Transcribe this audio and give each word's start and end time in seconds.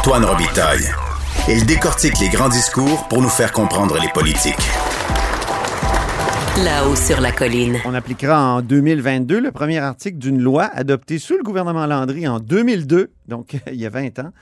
Antoine 0.00 0.24
Robitaille. 0.24 0.88
Il 1.46 1.66
décortique 1.66 2.18
les 2.20 2.30
grands 2.30 2.48
discours 2.48 3.06
pour 3.08 3.20
nous 3.20 3.28
faire 3.28 3.52
comprendre 3.52 3.98
les 4.00 4.08
politiques. 4.08 4.56
Là-haut 6.64 6.96
sur 6.96 7.20
la 7.20 7.32
colline. 7.32 7.76
On 7.84 7.92
appliquera 7.92 8.54
en 8.54 8.62
2022 8.62 9.38
le 9.38 9.52
premier 9.52 9.76
article 9.76 10.16
d'une 10.16 10.40
loi 10.40 10.70
adoptée 10.72 11.18
sous 11.18 11.36
le 11.36 11.42
gouvernement 11.42 11.84
Landry 11.84 12.26
en 12.26 12.40
2002, 12.40 13.12
donc 13.28 13.58
il 13.66 13.74
y 13.74 13.84
a 13.84 13.90
20 13.90 14.20
ans, 14.20 14.32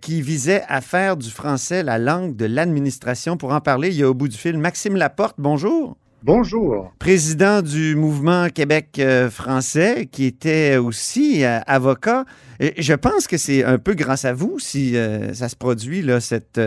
qui 0.00 0.20
visait 0.20 0.64
à 0.66 0.80
faire 0.80 1.16
du 1.16 1.30
français 1.30 1.84
la 1.84 1.98
langue 1.98 2.34
de 2.34 2.46
l'administration. 2.46 3.36
Pour 3.36 3.52
en 3.52 3.60
parler, 3.60 3.90
il 3.90 3.94
y 3.94 4.02
a 4.02 4.10
au 4.10 4.14
bout 4.14 4.26
du 4.26 4.36
fil 4.36 4.58
Maxime 4.58 4.96
Laporte. 4.96 5.36
Bonjour. 5.38 5.96
Bonjour. 6.26 6.90
Président 6.98 7.60
du 7.60 7.94
mouvement 7.96 8.48
Québec 8.48 8.98
euh, 8.98 9.28
français, 9.28 10.08
qui 10.10 10.24
était 10.24 10.78
aussi 10.78 11.44
euh, 11.44 11.60
avocat. 11.66 12.24
Et 12.60 12.80
je 12.80 12.94
pense 12.94 13.26
que 13.26 13.36
c'est 13.36 13.62
un 13.62 13.76
peu 13.76 13.92
grâce 13.92 14.24
à 14.24 14.32
vous 14.32 14.58
si 14.58 14.96
euh, 14.96 15.34
ça 15.34 15.50
se 15.50 15.56
produit, 15.56 16.00
là, 16.00 16.20
cette, 16.20 16.58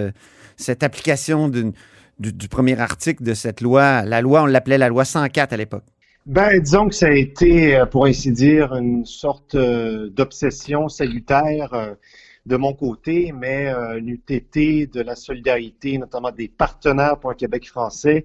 cette 0.58 0.84
application 0.84 1.50
du, 1.50 1.74
du, 2.20 2.48
premier 2.48 2.80
article 2.80 3.24
de 3.24 3.34
cette 3.34 3.62
loi. 3.62 4.04
La 4.04 4.22
loi, 4.22 4.44
on 4.44 4.46
l'appelait 4.46 4.78
la 4.78 4.90
loi 4.90 5.06
104 5.06 5.54
à 5.54 5.58
l'époque. 5.58 5.86
Ben, 6.28 6.60
disons 6.60 6.88
que 6.90 6.94
ça 6.94 7.08
a 7.08 7.14
été, 7.14 7.84
pour 7.90 8.06
ainsi 8.06 8.32
dire, 8.32 8.76
une 8.76 9.08
sorte 9.08 9.58
d'obsession 9.58 10.88
salutaire 10.88 11.96
de 12.46 12.58
mon 12.58 12.76
côté, 12.76 13.34
mais 13.36 13.70
une 13.98 14.10
UTT 14.10 14.92
de 14.94 15.02
la 15.02 15.16
solidarité, 15.16 15.98
notamment 15.98 16.30
des 16.30 16.48
partenaires 16.48 17.18
pour 17.18 17.32
un 17.32 17.36
Québec 17.36 17.68
français 17.68 18.24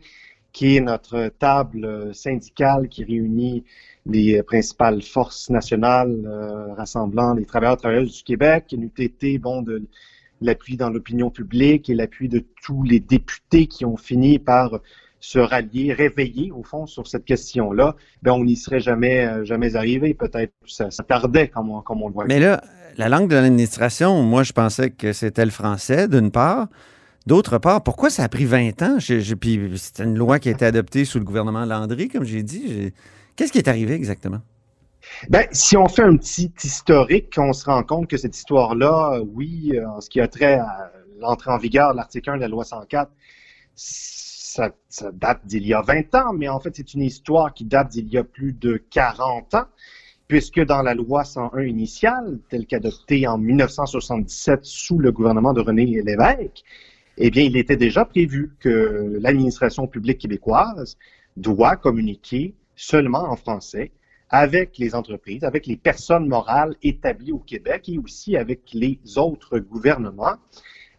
qui 0.52 0.76
est 0.76 0.80
notre 0.80 1.28
table 1.38 2.14
syndicale 2.14 2.88
qui 2.88 3.04
réunit 3.04 3.64
les 4.06 4.42
principales 4.42 5.02
forces 5.02 5.48
nationales 5.50 6.24
euh, 6.26 6.74
rassemblant 6.74 7.34
les 7.34 7.44
travailleurs 7.44 7.76
travailleuses 7.76 8.18
du 8.18 8.22
Québec, 8.24 8.66
une 8.72 8.84
UTT, 8.84 9.38
bon, 9.40 9.62
de 9.62 9.82
l'appui 10.40 10.76
dans 10.76 10.90
l'opinion 10.90 11.30
publique 11.30 11.88
et 11.88 11.94
l'appui 11.94 12.28
de 12.28 12.44
tous 12.62 12.82
les 12.82 13.00
députés 13.00 13.66
qui 13.66 13.84
ont 13.84 13.96
fini 13.96 14.38
par 14.38 14.80
se 15.20 15.38
rallier, 15.38 15.92
réveiller 15.92 16.50
au 16.50 16.64
fond 16.64 16.86
sur 16.86 17.06
cette 17.06 17.24
question-là, 17.24 17.94
ben 18.22 18.32
on 18.32 18.44
n'y 18.44 18.56
serait 18.56 18.80
jamais 18.80 19.24
euh, 19.24 19.44
jamais 19.44 19.76
arrivé. 19.76 20.14
Peut-être 20.14 20.52
ça, 20.66 20.90
ça 20.90 21.04
tardait 21.04 21.46
comme 21.46 21.70
on, 21.70 21.80
comme 21.80 22.02
on 22.02 22.08
le 22.08 22.14
voit. 22.14 22.24
Mais 22.24 22.40
là, 22.40 22.60
la 22.96 23.08
langue 23.08 23.28
de 23.28 23.36
l'administration, 23.36 24.20
moi 24.22 24.42
je 24.42 24.52
pensais 24.52 24.90
que 24.90 25.12
c'était 25.12 25.44
le 25.44 25.52
français 25.52 26.08
d'une 26.08 26.32
part. 26.32 26.66
D'autre 27.26 27.58
part, 27.58 27.82
pourquoi 27.82 28.10
ça 28.10 28.24
a 28.24 28.28
pris 28.28 28.44
20 28.44 28.82
ans? 28.82 28.98
puis 29.40 29.72
c'était 29.76 30.04
une 30.04 30.18
loi 30.18 30.38
qui 30.38 30.48
a 30.48 30.52
été 30.52 30.64
adoptée 30.64 31.04
sous 31.04 31.18
le 31.18 31.24
gouvernement 31.24 31.64
Landry, 31.64 32.08
comme 32.08 32.24
j'ai 32.24 32.42
dit. 32.42 32.92
Qu'est-ce 33.36 33.52
qui 33.52 33.58
est 33.58 33.68
arrivé 33.68 33.94
exactement? 33.94 34.40
Ben, 35.28 35.46
si 35.52 35.76
on 35.76 35.88
fait 35.88 36.02
un 36.02 36.16
petit 36.16 36.52
historique, 36.62 37.34
on 37.38 37.52
se 37.52 37.64
rend 37.64 37.82
compte 37.82 38.08
que 38.08 38.16
cette 38.16 38.36
histoire-là, 38.36 39.20
oui, 39.34 39.72
en 39.86 40.00
ce 40.00 40.08
qui 40.08 40.20
a 40.20 40.28
trait 40.28 40.54
à 40.54 40.92
l'entrée 41.20 41.50
en 41.50 41.58
vigueur 41.58 41.92
de 41.92 41.96
l'article 41.96 42.30
1 42.30 42.36
de 42.36 42.40
la 42.40 42.48
loi 42.48 42.64
104, 42.64 43.10
ça, 43.74 44.70
ça 44.88 45.10
date 45.12 45.40
d'il 45.44 45.66
y 45.66 45.74
a 45.74 45.80
20 45.80 46.14
ans, 46.14 46.32
mais 46.32 46.48
en 46.48 46.60
fait, 46.60 46.74
c'est 46.76 46.94
une 46.94 47.02
histoire 47.02 47.54
qui 47.54 47.64
date 47.64 47.90
d'il 47.90 48.08
y 48.08 48.18
a 48.18 48.24
plus 48.24 48.52
de 48.52 48.82
40 48.90 49.54
ans, 49.54 49.66
puisque 50.28 50.60
dans 50.60 50.82
la 50.82 50.94
loi 50.94 51.24
101 51.24 51.62
initiale, 51.62 52.38
telle 52.48 52.66
qu'adoptée 52.66 53.26
en 53.26 53.38
1977 53.38 54.64
sous 54.64 54.98
le 54.98 55.12
gouvernement 55.12 55.52
de 55.52 55.60
René 55.60 55.86
Lévesque, 55.86 56.64
eh 57.18 57.30
bien, 57.30 57.42
il 57.42 57.56
était 57.56 57.76
déjà 57.76 58.04
prévu 58.04 58.52
que 58.60 59.18
l'administration 59.20 59.86
publique 59.86 60.18
québécoise 60.18 60.96
doit 61.36 61.76
communiquer 61.76 62.54
seulement 62.74 63.30
en 63.30 63.36
français 63.36 63.92
avec 64.30 64.78
les 64.78 64.94
entreprises, 64.94 65.44
avec 65.44 65.66
les 65.66 65.76
personnes 65.76 66.26
morales 66.26 66.74
établies 66.82 67.32
au 67.32 67.38
Québec 67.38 67.88
et 67.88 67.98
aussi 67.98 68.36
avec 68.36 68.60
les 68.72 68.98
autres 69.16 69.58
gouvernements. 69.58 70.36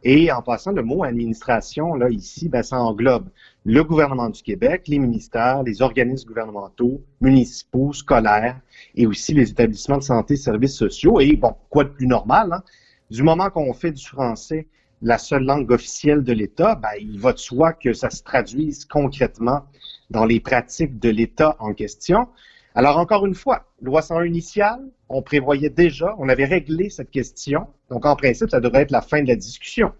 Et 0.04 0.32
en 0.32 0.42
passant, 0.42 0.72
le 0.72 0.84
mot 0.84 1.04
administration, 1.04 1.96
là, 1.96 2.10
ici, 2.10 2.50
ben, 2.50 2.62
ça 2.62 2.78
englobe 2.78 3.30
le 3.66 3.84
gouvernement 3.84 4.30
du 4.30 4.44
Québec, 4.44 4.84
les 4.88 5.00
ministères, 5.00 5.64
les 5.64 5.82
organismes 5.82 6.28
gouvernementaux, 6.28 7.02
municipaux, 7.22 7.94
scolaires 7.94 8.60
et 8.96 9.08
aussi 9.08 9.34
les 9.34 9.50
établissements 9.50 9.98
de 9.98 10.04
santé 10.04 10.34
et 10.34 10.38
services 10.38 10.76
sociaux. 10.76 11.20
Et 11.20 11.36
bon, 11.36 11.56
quoi 11.70 11.86
de 11.86 11.90
plus 11.90 12.08
normal, 12.08 12.52
hein? 12.52 12.64
du 13.10 13.24
moment 13.24 13.50
qu'on 13.50 13.74
fait 13.74 13.92
du 13.92 14.06
français 14.06 14.68
la 15.04 15.18
seule 15.18 15.44
langue 15.44 15.70
officielle 15.72 16.24
de 16.24 16.32
l'État, 16.32 16.76
ben, 16.76 16.90
il 17.00 17.20
va 17.20 17.34
de 17.34 17.38
soi 17.38 17.74
que 17.74 17.94
ça 17.94 18.10
se 18.10 18.24
traduise 18.24 18.86
concrètement 18.86 19.66
dans 20.10 20.26
les 20.26 20.40
pratiques 20.40 20.98
de 20.98 21.10
l'État 21.10 21.58
en 21.60 21.74
question. 21.74 22.28
Alors, 22.74 22.98
encore 22.98 23.26
une 23.26 23.36
fois, 23.36 23.66
loi 23.82 24.02
101 24.02 24.26
initiale, 24.26 24.82
on 25.10 25.22
prévoyait 25.22 25.70
déjà, 25.70 26.16
on 26.18 26.30
avait 26.30 26.46
réglé 26.46 26.90
cette 26.90 27.12
question. 27.12 27.68
Donc, 27.90 28.06
en 28.06 28.16
principe, 28.16 28.50
ça 28.50 28.62
devrait 28.62 28.84
être 28.84 28.92
la 28.92 29.02
fin 29.02 29.22
de 29.22 29.28
la 29.28 29.36
discussion. 29.36 29.92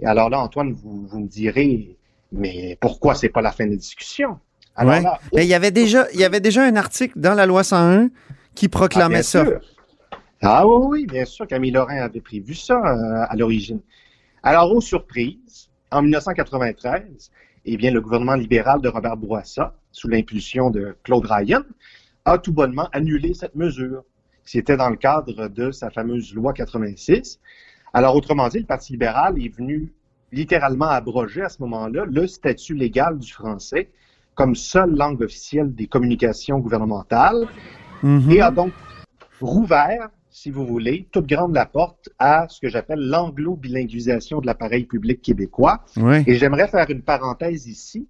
Et 0.00 0.06
alors 0.06 0.30
là, 0.30 0.40
Antoine, 0.40 0.72
vous, 0.72 1.06
vous 1.06 1.18
me 1.18 1.28
direz, 1.28 1.96
mais 2.30 2.78
pourquoi 2.80 3.16
c'est 3.16 3.28
pas 3.28 3.42
la 3.42 3.50
fin 3.50 3.66
de 3.66 3.72
la 3.72 3.76
discussion? 3.76 4.38
Alors 4.76 5.00
là, 5.00 5.18
il 5.32 5.44
y 5.44 5.54
avait 5.54 5.72
déjà, 5.72 6.06
il 6.14 6.20
y 6.20 6.24
avait 6.24 6.40
déjà 6.40 6.62
un 6.62 6.76
article 6.76 7.18
dans 7.18 7.34
la 7.34 7.46
loi 7.46 7.64
101 7.64 8.10
qui 8.54 8.68
proclamait 8.68 9.18
ah, 9.18 9.22
ça. 9.24 9.44
Ah 10.40 10.64
oui, 10.64 10.86
oui, 10.88 11.06
bien 11.06 11.24
sûr, 11.24 11.48
Camille 11.48 11.72
Lorrain 11.72 11.98
avait 11.98 12.20
prévu 12.20 12.54
ça 12.54 12.76
euh, 12.76 13.26
à 13.28 13.34
l'origine. 13.34 13.80
Alors, 14.42 14.72
aux 14.72 14.80
surprises, 14.80 15.68
en 15.90 16.02
1993, 16.02 17.30
eh 17.64 17.76
bien, 17.76 17.90
le 17.90 18.00
gouvernement 18.00 18.34
libéral 18.34 18.80
de 18.80 18.88
Robert 18.88 19.16
Bourassa, 19.16 19.74
sous 19.90 20.08
l'impulsion 20.08 20.70
de 20.70 20.96
Claude 21.02 21.26
Ryan, 21.26 21.62
a 22.24 22.38
tout 22.38 22.52
bonnement 22.52 22.88
annulé 22.92 23.34
cette 23.34 23.54
mesure. 23.54 24.04
C'était 24.44 24.76
dans 24.76 24.90
le 24.90 24.96
cadre 24.96 25.48
de 25.48 25.70
sa 25.70 25.90
fameuse 25.90 26.34
loi 26.34 26.52
86. 26.52 27.40
Alors, 27.92 28.14
autrement 28.14 28.48
dit, 28.48 28.60
le 28.60 28.66
Parti 28.66 28.92
libéral 28.92 29.42
est 29.42 29.54
venu 29.54 29.92
littéralement 30.32 30.88
abroger 30.88 31.42
à 31.42 31.48
ce 31.48 31.60
moment-là 31.62 32.04
le 32.04 32.26
statut 32.26 32.74
légal 32.74 33.18
du 33.18 33.32
français 33.32 33.90
comme 34.34 34.54
seule 34.54 34.94
langue 34.94 35.22
officielle 35.22 35.74
des 35.74 35.86
communications 35.86 36.58
gouvernementales 36.58 37.48
mm-hmm. 38.04 38.32
et 38.32 38.40
a 38.40 38.50
donc 38.50 38.72
rouvert 39.40 40.10
si 40.40 40.50
vous 40.50 40.64
voulez, 40.64 41.08
toute 41.10 41.26
grande 41.26 41.52
la 41.52 41.66
porte 41.66 42.10
à 42.18 42.46
ce 42.48 42.60
que 42.60 42.68
j'appelle 42.68 43.00
l'anglo-bilinguisation 43.00 44.40
de 44.40 44.46
l'appareil 44.46 44.84
public 44.84 45.20
québécois. 45.20 45.84
Et 46.26 46.36
j'aimerais 46.36 46.68
faire 46.68 46.88
une 46.90 47.02
parenthèse 47.02 47.66
ici 47.66 48.06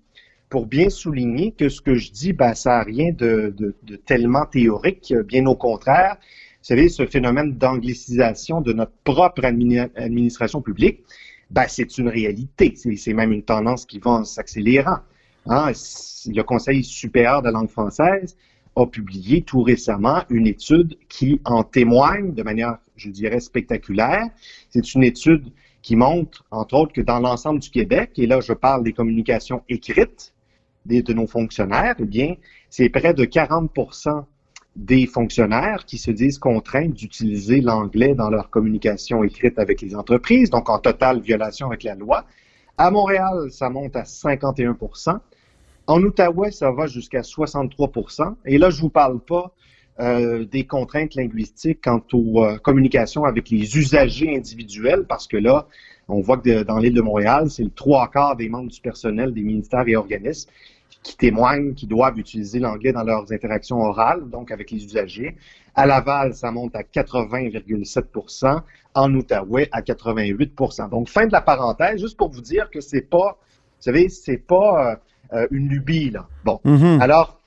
pour 0.50 0.66
bien 0.66 0.91
souligner 0.91 1.53
que 1.53 1.71
ce 1.71 1.81
que 1.81 1.94
je 1.94 2.12
dis, 2.12 2.34
ben, 2.34 2.53
ça 2.53 2.71
n'a 2.71 2.83
rien 2.83 3.12
de, 3.12 3.75
tellement 4.05 4.44
théorique, 4.44 5.15
bien 5.27 5.47
au 5.47 5.56
contraire. 5.56 6.16
Vous 6.21 6.75
savez, 6.75 6.91
ce 6.91 7.06
phénomène 7.06 7.56
d'anglicisation 7.56 8.60
de 8.60 8.75
notre 8.75 8.93
propre 9.05 9.45
administration 9.45 10.60
publique, 10.60 11.05
ben, 11.50 11.65
c'est 11.66 11.97
une 11.97 12.09
réalité. 12.09 12.75
C'est 12.77 13.15
même 13.15 13.33
une 13.33 13.43
tendance 13.43 13.87
qui 13.87 14.00
va 14.00 14.10
en 14.10 14.25
s'accélérant. 14.25 14.99
Hein. 15.47 15.72
Le 16.27 16.43
Conseil 16.43 16.84
supérieur 16.84 17.41
de 17.41 17.47
la 17.47 17.53
langue 17.53 17.71
française 17.71 18.37
a 18.78 18.87
publié 18.87 19.43
tout 19.43 19.62
récemment 19.62 20.22
une 20.31 20.47
étude 20.47 20.97
qui 21.09 21.41
en 21.44 21.65
témoigne 21.65 22.33
de 22.33 22.43
manière, 22.43 22.78
je 22.97 23.11
dirais, 23.11 23.41
spectaculaire. 23.41 24.25
C'est 24.71 24.94
une 24.94 25.03
étude 25.03 25.53
qui 25.83 25.97
montre, 25.97 26.44
entre 26.50 26.75
autres, 26.75 26.93
que 26.93 27.00
dans 27.00 27.19
l'ensemble 27.19 27.61
du 27.61 27.71
Québec, 27.71 28.12
et 28.16 28.27
là 28.27 28.41
je 28.41 28.53
parle 28.53 28.84
des 28.84 28.93
communications 28.93 29.62
écrites 29.69 30.34
de 30.87 31.12
nos 31.12 31.27
fonctionnaires, 31.27 31.97
eh 31.99 32.05
bien, 32.05 32.34
c'est 32.71 32.89
près 32.89 33.12
de 33.12 33.25
40% 33.25 34.25
des 34.77 35.06
fonctionnaires 35.06 35.84
qui 35.84 35.99
se 35.99 36.10
disent 36.10 36.39
contraints 36.39 36.89
d'utiliser 36.89 37.60
l'anglais 37.60 38.15
dans 38.15 38.31
leur 38.31 38.49
communication 38.49 39.25
écrite 39.25 39.59
avec 39.59 39.83
les 39.83 39.95
entreprises, 39.95 40.50
donc 40.50 40.71
en 40.71 40.78
totale 40.78 41.21
violation 41.21 41.66
avec 41.66 41.83
la 41.83 41.95
loi. 41.95 42.25
À 42.77 42.91
Montréal, 42.91 43.50
ça 43.50 43.69
monte 43.71 43.97
à 43.97 44.05
51 44.05 44.77
en 45.88 46.03
Outaouais, 46.03 46.50
ça 46.50 46.71
va 46.71 46.87
jusqu'à 46.87 47.22
63% 47.22 48.34
Et 48.44 48.59
là, 48.59 48.69
je 48.69 48.81
vous 48.81 48.91
parle 48.91 49.21
pas 49.21 49.54
euh, 50.00 50.44
des 50.44 50.65
contraintes 50.65 51.15
linguistiques 51.15 51.81
quant 51.82 52.03
aux 52.12 52.44
euh, 52.44 52.59
communications 52.59 53.25
avec 53.25 53.49
les 53.49 53.76
usagers 53.76 54.37
individuels, 54.37 55.06
parce 55.09 55.27
que 55.27 55.39
là, 55.39 55.66
on 56.07 56.21
voit 56.21 56.36
que 56.36 56.63
dans 56.63 56.78
l'île 56.78 56.92
de 56.92 57.01
Montréal, 57.01 57.51
c'est 57.51 57.65
le 57.65 57.71
trois 57.71 58.09
quarts 58.10 58.36
des 58.36 58.51
membres 58.51 58.71
du 58.71 58.80
personnel 58.83 59.33
des 59.33 59.42
ministères 59.42 59.89
et 59.89 59.97
organismes 59.97 60.51
qui 61.03 61.16
témoignent 61.16 61.72
qu'ils 61.72 61.89
doivent 61.89 62.18
utiliser 62.18 62.59
l'anglais 62.59 62.92
dans 62.92 63.03
leurs 63.03 63.33
interactions 63.33 63.78
orales, 63.78 64.28
donc 64.28 64.51
avec 64.51 64.71
les 64.71 64.84
usagers. 64.84 65.36
À 65.74 65.86
Laval, 65.86 66.34
ça 66.34 66.51
monte 66.51 66.77
à 66.77 66.83
80,7% 66.83 68.60
En 68.95 69.15
Outaouais, 69.15 69.68
à 69.72 69.80
88% 69.80 70.91
Donc, 70.91 71.09
fin 71.09 71.27
de 71.27 71.33
la 71.33 71.41
parenthèse, 71.41 72.01
juste 72.01 72.18
pour 72.18 72.28
vous 72.28 72.42
dire 72.42 72.68
que 72.71 72.83
c'est 72.83 73.09
pas, 73.09 73.39
vous 73.41 73.83
savez, 73.83 74.10
c'est 74.10 74.36
pas... 74.36 75.01
Euh, 75.33 75.47
une 75.51 75.69
lubie. 75.69 76.10
Là. 76.10 76.27
Bon, 76.45 76.60
mm-hmm. 76.65 77.01
alors, 77.01 77.41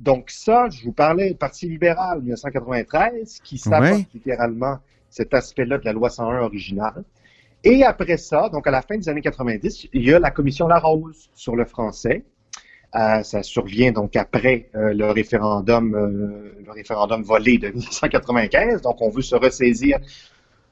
donc 0.00 0.30
ça, 0.30 0.68
je 0.70 0.84
vous 0.84 0.92
parlais 0.92 1.34
Parti 1.34 1.68
libéral 1.68 2.20
1993, 2.20 3.40
qui 3.44 3.58
sabote 3.58 4.06
littéralement 4.12 4.78
cet 5.08 5.34
aspect-là 5.34 5.78
de 5.78 5.84
la 5.84 5.92
loi 5.92 6.10
101 6.10 6.40
originale. 6.40 7.04
Et 7.64 7.84
après 7.84 8.16
ça, 8.16 8.48
donc 8.48 8.66
à 8.66 8.70
la 8.70 8.82
fin 8.82 8.96
des 8.96 9.08
années 9.08 9.20
90, 9.20 9.88
il 9.92 10.04
y 10.04 10.12
a 10.12 10.18
la 10.18 10.30
commission 10.30 10.66
Larose 10.68 11.30
sur 11.34 11.54
le 11.54 11.64
français. 11.64 12.24
Euh, 12.96 13.22
ça 13.22 13.42
survient 13.42 13.92
donc 13.92 14.16
après 14.16 14.70
euh, 14.74 14.94
le 14.94 15.10
référendum, 15.10 15.92
le 16.64 16.72
référendum 16.72 17.22
volé 17.22 17.58
de 17.58 17.68
1995. 17.68 18.82
Donc, 18.82 19.00
on 19.00 19.10
veut 19.10 19.22
se 19.22 19.36
ressaisir 19.36 19.98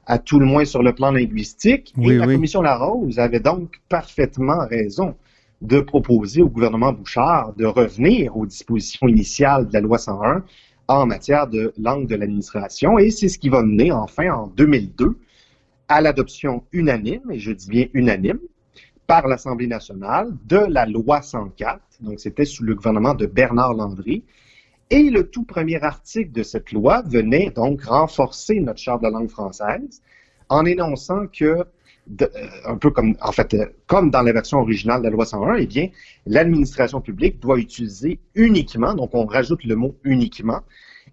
à 0.05 0.17
tout 0.17 0.39
le 0.39 0.45
moins 0.45 0.65
sur 0.65 0.81
le 0.81 0.93
plan 0.93 1.11
linguistique. 1.11 1.93
Oui, 1.97 2.13
et 2.13 2.17
la 2.17 2.25
oui. 2.25 2.35
commission 2.35 2.61
Larose 2.61 3.19
avait 3.19 3.39
donc 3.39 3.79
parfaitement 3.87 4.65
raison 4.67 5.15
de 5.61 5.79
proposer 5.79 6.41
au 6.41 6.49
gouvernement 6.49 6.93
Bouchard 6.93 7.53
de 7.53 7.65
revenir 7.65 8.37
aux 8.37 8.45
dispositions 8.45 9.07
initiales 9.07 9.67
de 9.67 9.73
la 9.73 9.81
loi 9.81 9.97
101 9.97 10.43
en 10.87 11.05
matière 11.05 11.47
de 11.47 11.73
langue 11.77 12.07
de 12.07 12.15
l'administration. 12.15 12.97
Et 12.97 13.09
c'est 13.09 13.27
ce 13.27 13.39
qui 13.39 13.49
va 13.49 13.63
mener 13.63 13.91
enfin 13.91 14.31
en 14.31 14.47
2002 14.47 15.17
à 15.87 16.01
l'adoption 16.01 16.63
unanime, 16.71 17.31
et 17.31 17.39
je 17.39 17.51
dis 17.51 17.69
bien 17.69 17.87
unanime, 17.93 18.39
par 19.07 19.27
l'Assemblée 19.27 19.67
nationale 19.67 20.29
de 20.45 20.57
la 20.57 20.85
loi 20.85 21.21
104. 21.21 21.79
Donc 22.01 22.19
c'était 22.19 22.45
sous 22.45 22.63
le 22.63 22.75
gouvernement 22.75 23.13
de 23.13 23.25
Bernard 23.25 23.73
Landry. 23.73 24.23
Et 24.89 25.09
le 25.09 25.29
tout 25.29 25.43
premier 25.43 25.81
article 25.81 26.31
de 26.31 26.43
cette 26.43 26.71
loi 26.71 27.01
venait 27.05 27.49
donc 27.49 27.83
renforcer 27.83 28.59
notre 28.59 28.79
charte 28.79 29.03
de 29.03 29.09
langue 29.09 29.29
française 29.29 30.01
en 30.49 30.65
énonçant 30.65 31.27
que, 31.27 31.65
euh, 32.21 32.27
un 32.65 32.77
peu 32.77 32.89
comme, 32.91 33.15
en 33.21 33.31
fait, 33.31 33.53
euh, 33.53 33.65
comme 33.85 34.11
dans 34.11 34.21
la 34.21 34.31
version 34.31 34.59
originale 34.59 35.01
de 35.01 35.05
la 35.05 35.11
loi 35.11 35.25
101, 35.25 35.55
eh 35.55 35.65
bien, 35.65 35.89
l'administration 36.25 37.01
publique 37.01 37.39
doit 37.39 37.59
utiliser 37.59 38.19
uniquement, 38.35 38.93
donc 38.93 39.13
on 39.13 39.25
rajoute 39.25 39.63
le 39.63 39.75
mot 39.75 39.95
uniquement, 40.03 40.61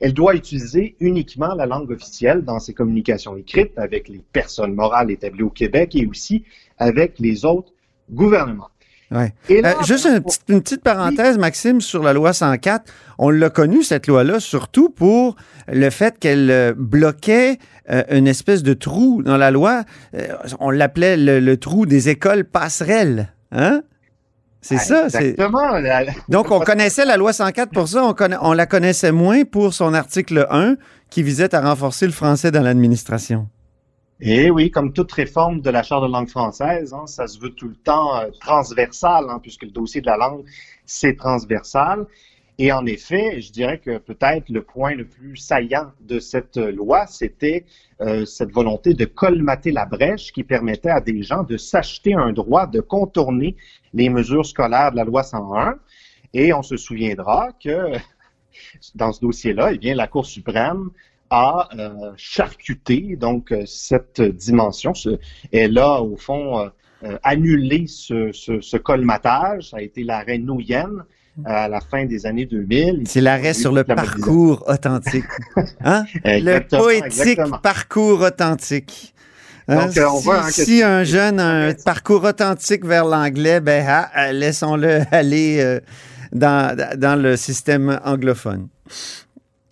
elle 0.00 0.12
doit 0.12 0.34
utiliser 0.34 0.96
uniquement 1.00 1.54
la 1.54 1.66
langue 1.66 1.90
officielle 1.90 2.42
dans 2.42 2.58
ses 2.58 2.74
communications 2.74 3.36
écrites 3.36 3.78
avec 3.78 4.08
les 4.08 4.22
personnes 4.32 4.74
morales 4.74 5.10
établies 5.10 5.42
au 5.42 5.50
Québec 5.50 5.94
et 5.94 6.06
aussi 6.06 6.44
avec 6.78 7.18
les 7.18 7.44
autres 7.44 7.72
gouvernements. 8.10 8.70
Ouais. 9.10 9.32
Et 9.48 9.60
là, 9.60 9.76
Euh, 9.80 9.84
juste 9.84 10.06
une 10.06 10.20
petite, 10.22 10.42
une 10.48 10.62
petite 10.62 10.82
parenthèse, 10.82 11.38
Maxime, 11.38 11.80
sur 11.80 12.02
la 12.02 12.12
loi 12.12 12.32
104. 12.32 12.84
On 13.18 13.30
l'a 13.30 13.50
connue, 13.50 13.82
cette 13.82 14.06
loi-là, 14.06 14.40
surtout 14.40 14.88
pour 14.88 15.36
le 15.68 15.90
fait 15.90 16.18
qu'elle 16.18 16.50
euh, 16.50 16.72
bloquait 16.76 17.58
euh, 17.90 18.02
une 18.10 18.26
espèce 18.26 18.62
de 18.62 18.72
trou 18.74 19.22
dans 19.22 19.36
la 19.36 19.50
loi. 19.50 19.84
Euh, 20.16 20.28
on 20.58 20.70
l'appelait 20.70 21.16
le, 21.16 21.38
le 21.38 21.56
trou 21.58 21.86
des 21.86 22.08
écoles 22.08 22.44
passerelles. 22.44 23.28
Hein? 23.52 23.82
C'est 24.62 24.78
ça. 24.78 25.10
c'est- 25.10 25.30
Exactement. 25.30 25.76
La- 25.78 26.04
Donc, 26.30 26.50
on 26.50 26.58
connaissait 26.60 27.04
la 27.04 27.18
loi 27.18 27.32
104 27.34 27.70
pour 27.70 27.86
ça. 27.86 28.02
On, 28.04 28.12
conna- 28.14 28.38
on 28.40 28.54
la 28.54 28.64
connaissait 28.66 29.12
moins 29.12 29.44
pour 29.44 29.74
son 29.74 29.92
article 29.92 30.46
1 30.50 30.76
qui 31.10 31.22
visait 31.22 31.54
à 31.54 31.60
renforcer 31.60 32.06
le 32.06 32.12
français 32.12 32.50
dans 32.50 32.62
l'administration. 32.62 33.48
Et 34.26 34.50
oui, 34.50 34.70
comme 34.70 34.94
toute 34.94 35.12
réforme 35.12 35.60
de 35.60 35.68
la 35.68 35.82
Charte 35.82 36.02
de 36.02 36.10
langue 36.10 36.30
française, 36.30 36.94
hein, 36.94 37.06
ça 37.06 37.26
se 37.26 37.38
veut 37.38 37.50
tout 37.50 37.68
le 37.68 37.74
temps 37.74 38.16
euh, 38.16 38.30
transversal, 38.40 39.26
hein, 39.28 39.38
puisque 39.38 39.64
le 39.64 39.70
dossier 39.70 40.00
de 40.00 40.06
la 40.06 40.16
langue, 40.16 40.46
c'est 40.86 41.14
transversal. 41.14 42.06
Et 42.56 42.72
en 42.72 42.86
effet, 42.86 43.42
je 43.42 43.52
dirais 43.52 43.80
que 43.80 43.98
peut-être 43.98 44.48
le 44.48 44.62
point 44.62 44.94
le 44.94 45.06
plus 45.06 45.36
saillant 45.36 45.92
de 46.00 46.20
cette 46.20 46.56
euh, 46.56 46.72
loi, 46.72 47.06
c'était 47.06 47.66
euh, 48.00 48.24
cette 48.24 48.50
volonté 48.50 48.94
de 48.94 49.04
colmater 49.04 49.72
la 49.72 49.84
brèche 49.84 50.32
qui 50.32 50.42
permettait 50.42 50.88
à 50.88 51.02
des 51.02 51.22
gens 51.22 51.42
de 51.42 51.58
s'acheter 51.58 52.14
un 52.14 52.32
droit 52.32 52.66
de 52.66 52.80
contourner 52.80 53.56
les 53.92 54.08
mesures 54.08 54.46
scolaires 54.46 54.92
de 54.92 54.96
la 54.96 55.04
loi 55.04 55.22
101. 55.22 55.74
Et 56.32 56.54
on 56.54 56.62
se 56.62 56.78
souviendra 56.78 57.50
que 57.62 57.92
dans 58.94 59.12
ce 59.12 59.20
dossier-là, 59.20 59.72
eh 59.74 59.76
bien, 59.76 59.94
la 59.94 60.06
Cour 60.06 60.24
suprême 60.24 60.88
a 61.34 61.68
euh, 61.78 62.12
charcuté 62.16 63.16
donc 63.18 63.50
euh, 63.52 63.64
cette 63.66 64.20
dimension. 64.22 64.94
Ce- 64.94 65.18
elle 65.52 65.78
a 65.78 66.00
au 66.00 66.16
fond 66.16 66.70
euh, 67.04 67.18
annulé 67.22 67.86
ce, 67.88 68.30
ce, 68.32 68.60
ce 68.60 68.76
colmatage. 68.76 69.70
Ça 69.70 69.78
a 69.78 69.80
été 69.80 70.04
l'arrêt 70.04 70.38
Nouyen 70.38 70.90
à 71.44 71.68
la 71.68 71.80
fin 71.80 72.04
des 72.04 72.26
années 72.26 72.46
2000. 72.46 73.02
C'est 73.06 73.20
l'arrêt 73.20 73.54
sur 73.54 73.72
le 73.72 73.82
parcours 73.84 74.62
authentique. 74.68 75.24
Hein? 75.84 76.04
Le 76.24 76.60
poétique 76.60 77.04
exactement. 77.06 77.58
parcours 77.58 78.20
authentique. 78.20 79.12
Hein, 79.66 79.86
Donc, 79.86 79.96
euh, 79.96 80.06
on 80.08 80.18
si, 80.18 80.24
voit, 80.24 80.40
hein, 80.44 80.46
que 80.46 80.52
si 80.52 80.82
un 80.82 81.04
jeune 81.04 81.40
a 81.40 81.48
un 81.68 81.72
parcours 81.74 82.22
authentique 82.24 82.84
vers 82.84 83.04
l'anglais, 83.06 83.60
ben 83.60 83.84
ah, 83.88 84.32
laissons-le 84.32 85.00
aller 85.10 85.58
euh, 85.60 85.80
dans, 86.32 86.76
dans 86.96 87.20
le 87.20 87.36
système 87.36 87.98
anglophone. 88.04 88.68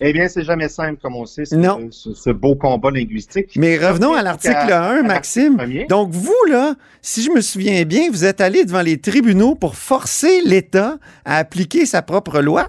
Eh 0.04 0.12
bien, 0.12 0.28
c'est 0.28 0.42
jamais 0.42 0.68
simple, 0.68 1.00
comme 1.00 1.14
on 1.14 1.26
sait, 1.26 1.44
ce, 1.44 1.54
Non. 1.54 1.88
ce, 1.92 2.12
ce 2.12 2.30
beau 2.30 2.56
combat 2.56 2.90
linguistique. 2.90 3.52
Mais 3.56 3.76
revenons 3.78 4.14
à 4.14 4.22
l'article 4.22 4.54
à- 4.56 4.90
1, 4.90 4.98
à 4.98 5.02
Maxime. 5.02 5.58
Donc, 5.88 6.10
vous, 6.10 6.34
là, 6.50 6.74
si 7.02 7.22
je 7.22 7.30
me 7.30 7.40
souviens 7.40 7.84
bien, 7.84 8.10
vous 8.10 8.24
êtes 8.24 8.40
allé 8.40 8.64
devant 8.64 8.82
les 8.82 9.00
tribunaux 9.00 9.54
pour 9.54 9.76
forcer 9.76 10.40
l'État 10.44 10.98
à 11.24 11.36
appliquer 11.36 11.86
sa 11.86 12.02
propre 12.02 12.40
loi? 12.40 12.68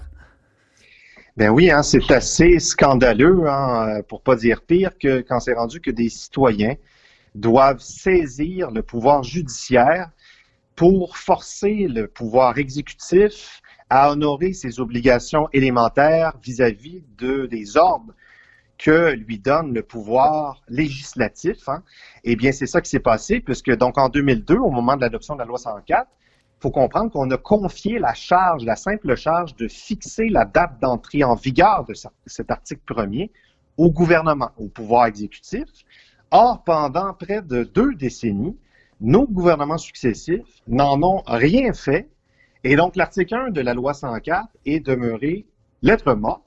Ben 1.36 1.50
oui, 1.50 1.70
hein, 1.72 1.82
c'est 1.82 2.08
assez 2.12 2.60
scandaleux, 2.60 3.42
hein, 3.48 4.02
pour 4.08 4.20
pas 4.22 4.36
dire 4.36 4.62
pire, 4.62 4.92
que 4.96 5.20
quand 5.22 5.40
c'est 5.40 5.54
rendu 5.54 5.80
que 5.80 5.90
des 5.90 6.08
citoyens 6.08 6.74
doivent 7.34 7.80
saisir 7.80 8.70
le 8.70 8.82
pouvoir 8.82 9.24
judiciaire 9.24 10.10
pour 10.76 11.16
forcer 11.16 11.88
le 11.88 12.06
pouvoir 12.06 12.58
exécutif 12.58 13.60
à 13.90 14.10
honorer 14.10 14.52
ses 14.52 14.80
obligations 14.80 15.48
élémentaires 15.52 16.34
vis-à-vis 16.42 17.02
de 17.18 17.46
des 17.46 17.76
ordres 17.76 18.12
que 18.76 19.12
lui 19.12 19.38
donne 19.38 19.72
le 19.72 19.82
pouvoir 19.82 20.60
législatif. 20.68 21.68
Hein. 21.68 21.82
Eh 22.24 22.34
bien, 22.36 22.50
c'est 22.50 22.66
ça 22.66 22.80
qui 22.80 22.90
s'est 22.90 22.98
passé, 22.98 23.40
puisque 23.40 23.70
donc 23.76 23.98
en 23.98 24.08
2002, 24.08 24.56
au 24.56 24.70
moment 24.70 24.96
de 24.96 25.00
l'adoption 25.02 25.34
de 25.34 25.38
la 25.40 25.44
loi 25.44 25.58
104, 25.58 26.08
faut 26.60 26.70
comprendre 26.70 27.12
qu'on 27.12 27.30
a 27.30 27.36
confié 27.36 27.98
la 27.98 28.14
charge, 28.14 28.64
la 28.64 28.74
simple 28.76 29.14
charge 29.16 29.54
de 29.54 29.68
fixer 29.68 30.28
la 30.28 30.44
date 30.44 30.80
d'entrée 30.80 31.22
en 31.22 31.34
vigueur 31.34 31.84
de 31.84 31.94
ce- 31.94 32.08
cet 32.26 32.50
article 32.50 32.80
premier 32.86 33.30
au 33.76 33.90
gouvernement, 33.90 34.50
au 34.56 34.68
pouvoir 34.68 35.06
exécutif. 35.06 35.64
Or, 36.30 36.64
pendant 36.64 37.12
près 37.12 37.42
de 37.42 37.64
deux 37.64 37.94
décennies, 37.94 38.56
nos 39.00 39.26
gouvernements 39.26 39.78
successifs 39.78 40.62
n'en 40.66 41.00
ont 41.02 41.22
rien 41.26 41.72
fait. 41.72 42.08
Et 42.64 42.76
donc, 42.76 42.96
l'article 42.96 43.34
1 43.34 43.50
de 43.50 43.60
la 43.60 43.74
loi 43.74 43.92
104 43.92 44.48
est 44.64 44.80
demeuré 44.80 45.44
lettre 45.82 46.14
morte, 46.14 46.42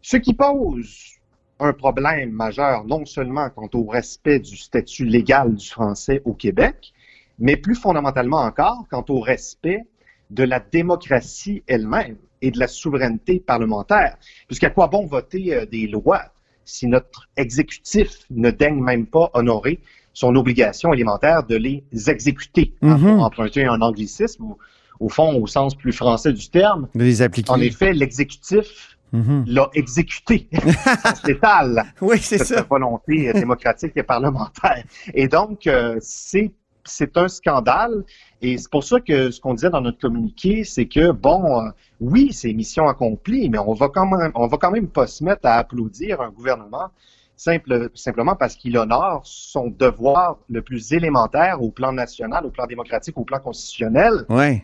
ce 0.00 0.16
qui 0.16 0.34
pose 0.34 1.14
un 1.58 1.72
problème 1.72 2.30
majeur 2.30 2.84
non 2.84 3.04
seulement 3.04 3.50
quant 3.50 3.68
au 3.74 3.84
respect 3.86 4.38
du 4.38 4.56
statut 4.56 5.04
légal 5.04 5.54
du 5.54 5.66
français 5.66 6.22
au 6.24 6.32
Québec, 6.32 6.92
mais 7.38 7.56
plus 7.56 7.74
fondamentalement 7.74 8.40
encore 8.42 8.84
quant 8.90 9.04
au 9.08 9.20
respect 9.20 9.84
de 10.30 10.44
la 10.44 10.60
démocratie 10.60 11.62
elle-même 11.66 12.16
et 12.40 12.50
de 12.50 12.58
la 12.58 12.68
souveraineté 12.68 13.40
parlementaire. 13.40 14.18
Puisqu'à 14.46 14.70
quoi 14.70 14.86
bon 14.86 15.06
voter 15.06 15.54
euh, 15.54 15.66
des 15.66 15.86
lois 15.88 16.22
si 16.64 16.86
notre 16.86 17.28
exécutif 17.36 18.26
ne 18.30 18.50
daigne 18.50 18.80
même 18.82 19.06
pas 19.06 19.30
honorer 19.34 19.80
son 20.12 20.34
obligation 20.36 20.92
élémentaire 20.92 21.44
de 21.44 21.56
les 21.56 21.84
exécuter, 22.08 22.74
Mhm. 22.80 22.98
pour 23.16 23.24
emprunter 23.24 23.64
un 23.66 23.80
anglicisme, 23.80 24.44
ou, 24.44 24.58
au 25.00 25.08
fond, 25.08 25.34
au 25.40 25.46
sens 25.46 25.74
plus 25.74 25.92
français 25.92 26.32
du 26.32 26.48
terme. 26.48 26.88
De 26.94 27.04
les 27.04 27.22
appliquer. 27.22 27.50
En 27.52 27.60
effet, 27.60 27.92
l'exécutif 27.92 28.92
Mhm. 29.12 29.44
l'a 29.46 29.68
exécuté. 29.74 30.48
C'est 31.14 31.26
létal 31.28 31.84
Oui, 32.00 32.18
c'est 32.18 32.38
cette 32.38 32.58
ça. 32.58 32.66
volonté 32.68 33.28
euh, 33.28 33.32
démocratique 33.34 33.92
et 33.94 34.02
parlementaire. 34.02 34.82
Et 35.14 35.28
donc, 35.28 35.66
euh, 35.68 35.96
c'est 36.00 36.52
c'est 36.84 37.16
un 37.16 37.28
scandale. 37.28 38.04
Et 38.42 38.58
c'est 38.58 38.68
pour 38.70 38.82
ça 38.84 39.00
que 39.00 39.30
ce 39.30 39.40
qu'on 39.40 39.54
disait 39.54 39.70
dans 39.70 39.80
notre 39.80 39.98
communiqué, 40.00 40.64
c'est 40.64 40.86
que, 40.86 41.12
bon, 41.12 41.60
euh, 41.60 41.70
oui, 42.00 42.32
c'est 42.32 42.52
mission 42.52 42.88
accomplie, 42.88 43.48
mais 43.48 43.58
on 43.58 43.74
va 43.74 43.88
quand 43.88 44.06
même, 44.06 44.32
on 44.34 44.48
va 44.48 44.56
quand 44.56 44.70
même 44.72 44.88
pas 44.88 45.06
se 45.06 45.22
mettre 45.24 45.46
à 45.46 45.54
applaudir 45.54 46.20
un 46.20 46.30
gouvernement 46.30 46.88
simple, 47.36 47.90
simplement 47.94 48.34
parce 48.34 48.56
qu'il 48.56 48.76
honore 48.76 49.20
son 49.24 49.68
devoir 49.68 50.38
le 50.48 50.62
plus 50.62 50.92
élémentaire 50.92 51.62
au 51.62 51.70
plan 51.70 51.92
national, 51.92 52.44
au 52.46 52.50
plan 52.50 52.66
démocratique, 52.66 53.16
au 53.18 53.24
plan 53.24 53.38
constitutionnel, 53.38 54.24
Oui. 54.28 54.62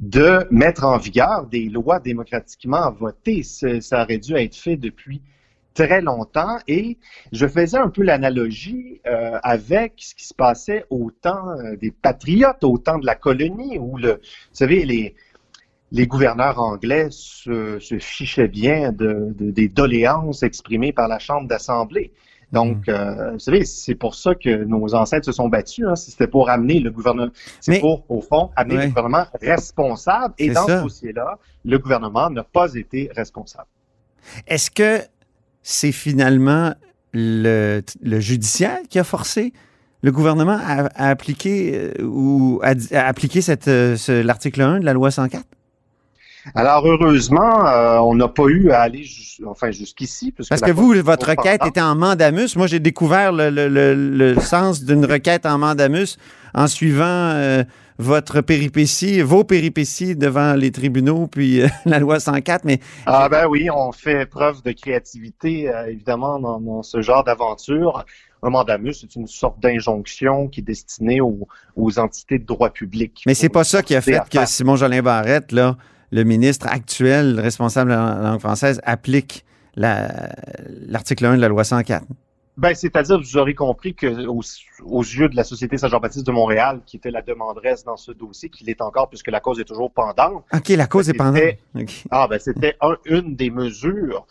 De 0.00 0.46
mettre 0.50 0.84
en 0.84 0.96
vigueur 0.98 1.46
des 1.46 1.68
lois 1.68 2.00
démocratiquement 2.00 2.90
votées. 2.90 3.42
Ça 3.42 4.02
aurait 4.02 4.18
dû 4.18 4.34
être 4.34 4.56
fait 4.56 4.76
depuis 4.76 5.22
très 5.74 6.00
longtemps 6.00 6.58
et 6.66 6.98
je 7.32 7.46
faisais 7.46 7.78
un 7.78 7.88
peu 7.90 8.02
l'analogie 8.02 9.00
euh, 9.06 9.38
avec 9.42 9.94
ce 9.98 10.14
qui 10.14 10.26
se 10.26 10.34
passait 10.34 10.84
au 10.90 11.10
temps 11.10 11.50
euh, 11.50 11.76
des 11.76 11.90
patriotes, 11.92 12.64
au 12.64 12.76
temps 12.78 12.98
de 12.98 13.06
la 13.06 13.14
colonie, 13.14 13.78
où 13.78 13.96
le, 13.96 14.14
vous 14.14 14.20
savez, 14.52 14.84
les, 14.84 15.14
les 15.92 16.06
gouverneurs 16.06 16.58
anglais 16.58 17.06
se, 17.10 17.78
se 17.78 17.98
fichaient 17.98 18.48
bien 18.48 18.90
de, 18.92 19.32
de- 19.38 19.50
des 19.52 19.68
doléances 19.68 20.42
exprimées 20.42 20.92
par 20.92 21.08
la 21.08 21.18
Chambre 21.18 21.46
d'Assemblée. 21.46 22.12
Donc, 22.52 22.88
euh, 22.88 23.32
vous 23.32 23.38
savez, 23.38 23.64
c'est 23.64 23.94
pour 23.94 24.14
ça 24.16 24.34
que 24.34 24.64
nos 24.64 24.94
ancêtres 24.94 25.24
se 25.26 25.32
sont 25.32 25.48
battus. 25.48 25.84
Hein, 25.88 25.94
C'était 25.94 26.26
pour 26.26 26.50
amener 26.50 26.80
le 26.80 26.90
gouvernement, 26.90 27.30
c'est 27.60 27.78
pour, 27.78 28.04
au 28.08 28.20
fond, 28.20 28.50
amener 28.56 28.76
Ouais. 28.76 28.82
le 28.84 28.88
gouvernement 28.88 29.24
responsable. 29.40 30.34
Et 30.38 30.50
dans 30.50 30.66
ça. 30.66 30.78
ce 30.78 30.82
dossier-là, 30.82 31.38
le 31.64 31.78
gouvernement 31.78 32.28
n'a 32.30 32.42
pas 32.44 32.74
été 32.74 33.08
responsable. 33.14 33.68
Est-ce 34.48 34.70
que 34.70 34.98
c'est 35.62 35.92
finalement 35.92 36.74
le, 37.12 37.82
le 38.02 38.20
judiciaire 38.20 38.78
qui 38.88 38.98
a 38.98 39.04
forcé 39.04 39.52
le 40.02 40.10
gouvernement 40.12 40.58
à, 40.60 40.86
à 40.94 41.08
appliquer 41.10 41.92
euh, 42.00 42.04
ou 42.04 42.60
à, 42.62 42.72
à 42.96 43.06
appliquer 43.06 43.42
cette, 43.42 43.68
euh, 43.68 43.96
ce- 43.96 44.22
l'article 44.22 44.62
1 44.62 44.80
de 44.80 44.84
la 44.84 44.92
loi 44.92 45.10
104? 45.10 45.44
Alors 46.54 46.86
heureusement, 46.86 47.66
euh, 47.66 47.98
on 47.98 48.14
n'a 48.14 48.28
pas 48.28 48.46
eu 48.46 48.70
à 48.70 48.80
aller 48.80 49.04
enfin 49.46 49.70
jusqu'ici. 49.70 50.32
Parce 50.32 50.60
que 50.60 50.70
vous, 50.70 50.94
votre 51.02 51.30
requête 51.30 51.64
était 51.66 51.80
en 51.80 51.94
mandamus. 51.94 52.56
Moi, 52.56 52.66
j'ai 52.66 52.80
découvert 52.80 53.32
le, 53.32 54.34
sens 54.40 54.84
d'une 54.84 55.04
requête 55.04 55.46
en 55.46 55.58
mandamus 55.58 56.18
en 56.54 56.66
suivant 56.66 57.04
euh, 57.04 57.62
votre 57.98 58.40
péripétie, 58.40 59.20
vos 59.20 59.44
péripéties 59.44 60.16
devant 60.16 60.54
les 60.54 60.72
tribunaux, 60.72 61.26
puis 61.26 61.62
euh, 61.62 61.68
la 61.84 61.98
loi 61.98 62.18
104. 62.20 62.64
Mais 62.64 62.80
ah 63.06 63.28
ben 63.28 63.46
oui, 63.46 63.68
on 63.70 63.92
fait 63.92 64.26
preuve 64.26 64.62
de 64.62 64.72
créativité 64.72 65.70
évidemment 65.88 66.38
dans, 66.38 66.82
ce 66.82 67.02
genre 67.02 67.24
d'aventure. 67.24 68.04
Un 68.42 68.48
mandamus, 68.48 68.94
c'est 68.94 69.16
une 69.16 69.26
sorte 69.26 69.60
d'injonction 69.60 70.48
qui 70.48 70.60
est 70.60 70.62
destinée 70.62 71.20
aux, 71.20 71.98
entités 71.98 72.38
de 72.38 72.46
droit 72.46 72.70
public. 72.70 73.22
Mais 73.26 73.34
c'est 73.34 73.50
pas 73.50 73.64
ça 73.64 73.82
qui 73.82 73.94
a 73.94 74.00
fait 74.00 74.20
que 74.30 74.46
Simon 74.46 74.76
Jolin 74.76 75.02
Barrette 75.02 75.52
là 75.52 75.76
le 76.10 76.24
ministre 76.24 76.66
actuel 76.66 77.38
responsable 77.40 77.90
de 77.90 77.96
la 77.96 78.20
langue 78.22 78.40
française 78.40 78.80
applique 78.84 79.44
l'article 79.76 81.26
1 81.26 81.36
de 81.36 81.40
la 81.40 81.48
loi 81.48 81.64
104. 81.64 82.04
Ben, 82.60 82.74
c'est-à-dire, 82.74 83.18
vous 83.18 83.38
aurez 83.38 83.54
compris 83.54 83.94
que 83.94 84.26
aux, 84.26 85.00
yeux 85.00 85.30
de 85.30 85.36
la 85.36 85.44
Société 85.44 85.78
Saint-Jean-Baptiste 85.78 86.26
de 86.26 86.30
Montréal, 86.30 86.82
qui 86.84 86.98
était 86.98 87.10
la 87.10 87.22
demanderesse 87.22 87.84
dans 87.84 87.96
ce 87.96 88.12
dossier, 88.12 88.50
qu'il 88.50 88.68
est 88.68 88.82
encore 88.82 89.08
puisque 89.08 89.30
la 89.30 89.40
cause 89.40 89.60
est 89.60 89.64
toujours 89.64 89.90
pendante. 89.90 90.44
OK, 90.52 90.68
la 90.68 90.86
cause 90.86 91.08
est 91.08 91.14
pendante. 91.14 91.40
Ah, 92.10 92.28
ben, 92.28 92.38
c'était 92.38 92.76
une 93.06 93.34
des 93.34 93.48
mesures 93.48 94.26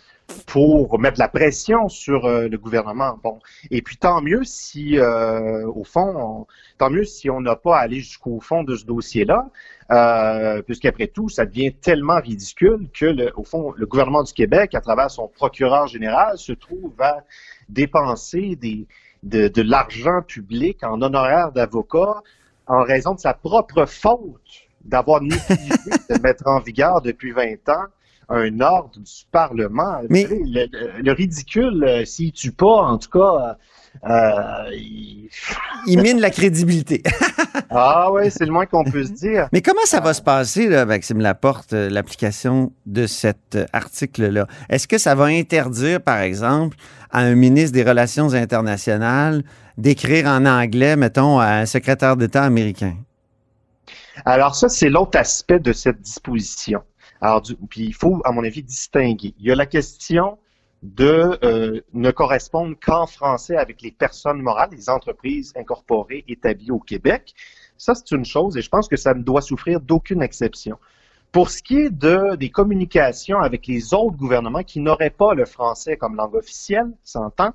pour 0.46 1.00
mettre 1.00 1.20
la 1.20 1.28
pression 1.28 1.90
sur 1.90 2.26
euh, 2.26 2.48
le 2.48 2.58
gouvernement. 2.60 3.20
Bon, 3.24 3.40
et 3.72 3.82
puis 3.82 3.98
tant 3.98 4.22
mieux 4.22 4.44
si, 4.44 5.00
euh, 5.00 5.66
au 5.66 5.84
fond, 5.84 6.46
tant 6.78 6.92
mieux 6.92 7.06
si 7.06 7.32
on 7.32 7.42
n'a 7.42 7.56
pas 7.56 7.78
à 7.78 7.82
aller 7.82 8.00
jusqu'au 8.00 8.40
fond 8.40 8.64
de 8.64 8.76
ce 8.76 8.86
dossier-là, 8.86 9.50
euh, 9.92 10.62
puisqu'après 10.62 11.08
tout, 11.08 11.30
ça 11.30 11.48
devient 11.48 11.74
tellement 11.74 12.20
ridicule 12.20 12.90
que, 12.94 13.06
le, 13.06 13.32
au 13.36 13.44
fond, 13.44 13.74
le 13.76 13.88
gouvernement 13.88 14.22
du 14.22 14.34
Québec, 14.34 14.76
à 14.76 14.82
travers 14.82 15.10
son 15.10 15.28
procureur 15.28 15.88
général, 15.88 16.38
se 16.38 16.52
trouve 16.52 16.94
à 17.00 17.24
dépenser 17.70 18.56
des, 18.56 18.88
de, 19.24 19.48
de 19.48 19.62
l'argent 19.62 20.22
public 20.22 20.84
en 20.84 21.02
honoraires 21.02 21.52
d'avocats 21.52 22.22
en 22.68 22.84
raison 22.84 23.16
de 23.16 23.20
sa 23.20 23.34
propre 23.34 23.86
faute 23.86 24.68
d'avoir 24.84 25.22
négligé 25.22 25.40
de 26.10 26.22
mettre 26.22 26.48
en 26.48 26.60
vigueur 26.60 27.02
depuis 27.02 27.32
20 27.32 27.70
ans 27.70 27.86
un 28.30 28.60
ordre 28.62 29.00
du 29.00 29.12
Parlement. 29.32 30.02
Mais... 30.10 30.28
Le, 30.30 31.12
ridicule, 31.12 31.84
euh, 31.84 32.06
s'il 32.06 32.32
tue 32.32 32.52
pas, 32.52 32.84
en 32.84 32.98
tout 32.98 33.10
cas, 33.10 33.58
euh, 34.08 34.70
il... 34.74 35.30
mine 36.02 36.20
la 36.20 36.30
crédibilité. 36.30 37.02
ah 37.70 38.12
oui, 38.12 38.32
c'est 38.32 38.46
le 38.46 38.52
moins 38.52 38.66
qu'on 38.66 38.84
peut 38.84 39.04
se 39.04 39.12
dire. 39.12 39.48
Mais 39.54 39.62
comment 39.62 39.86
ça 39.86 40.00
va 40.00 40.14
se 40.14 40.22
passer, 40.22 40.68
là, 40.68 40.86
Maxime 40.86 41.20
Laporte, 41.20 41.74
euh, 41.74 41.90
l'application 41.90 42.72
de 42.86 43.06
cet 43.06 43.58
article-là? 43.74 44.48
Est-ce 44.70 44.88
que 44.88 44.98
ça 44.98 45.14
va 45.16 45.26
interdire, 45.26 46.02
par 46.02 46.20
exemple, 46.20 46.78
à 47.12 47.20
un 47.20 47.36
ministre 47.36 47.74
des 47.74 47.84
Relations 47.84 48.34
internationales 48.34 49.44
d'écrire 49.78 50.26
en 50.28 50.46
anglais, 50.46 50.96
mettons, 50.96 51.40
à 51.40 51.48
un 51.48 51.66
secrétaire 51.66 52.18
d'État 52.18 52.44
américain? 52.44 52.96
Alors 54.26 54.56
ça, 54.56 54.68
c'est 54.68 54.90
l'autre 54.90 55.18
aspect 55.18 55.60
de 55.60 55.72
cette 55.72 56.02
disposition. 56.02 56.82
Alors, 57.22 57.44
puis 57.70 57.82
il 57.82 57.94
faut, 57.94 58.22
à 58.26 58.32
mon 58.32 58.44
avis, 58.44 58.64
distinguer. 58.64 59.34
Il 59.40 59.46
y 59.46 59.52
a 59.52 59.56
la 59.56 59.66
question 59.66 60.38
de 60.82 61.38
euh, 61.44 61.82
ne 61.94 62.12
correspondre 62.12 62.76
qu'en 62.82 63.06
français 63.06 63.58
avec 63.58 63.82
les 63.82 63.92
personnes 63.92 64.42
morales, 64.42 64.70
les 64.72 64.90
entreprises 64.90 65.54
incorporées 65.58 66.24
établies 66.28 66.72
au 66.72 66.80
Québec. 66.80 67.34
Ça, 67.80 67.96
c'est 67.96 68.12
une 68.12 68.26
chose 68.26 68.58
et 68.58 68.62
je 68.62 68.70
pense 68.70 68.88
que 68.88 68.98
ça 68.98 69.14
ne 69.16 69.24
doit 69.24 69.42
souffrir 69.42 69.80
d'aucune 69.80 70.22
exception. 70.22 70.78
Pour 71.32 71.50
ce 71.50 71.64
qui 71.64 71.78
est 71.78 71.90
de, 71.90 72.36
des 72.36 72.50
communications 72.50 73.40
avec 73.40 73.66
les 73.68 73.94
autres 73.94 74.18
gouvernements 74.18 74.64
qui 74.64 74.80
n'auraient 74.82 75.10
pas 75.10 75.34
le 75.34 75.46
français 75.46 75.96
comme 75.96 76.16
langue 76.16 76.36
officielle, 76.36 76.92
s'entend, 77.04 77.54